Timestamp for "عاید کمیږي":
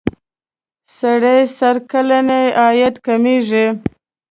2.61-3.65